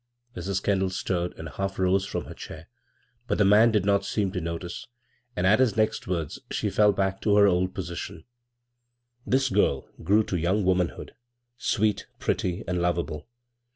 Mrs. 0.35 0.63
Kendall 0.63 0.89
stirred 0.89 1.37
and 1.37 1.47
half 1.47 1.77
rose 1.77 2.07
from 2.07 2.25
her 2.25 2.33
chair; 2.33 2.67
but 3.27 3.37
the 3.37 3.45
man 3.45 3.69
did 3.69 3.85
not 3.85 4.03
seem 4.03 4.31
to 4.31 4.41
notice, 4.41 4.87
and 5.35 5.45
at 5.45 5.59
his 5.59 5.77
next 5.77 6.07
words 6.07 6.39
she 6.49 6.71
fell 6.71 6.91
back 6.91 7.21
to 7.21 7.35
her 7.35 7.45
old 7.45 7.75
portion." 7.75 8.23
This 9.27 9.49
girl 9.49 9.87
grew 10.01 10.23
to 10.23 10.37
young 10.39 10.65
womanhood, 10.65 11.13
sweet, 11.55 12.07
pretty, 12.17 12.63
and 12.67 12.81
lov 12.81 12.97
able. 12.97 13.27